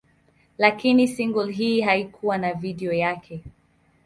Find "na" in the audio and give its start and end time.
2.37-2.53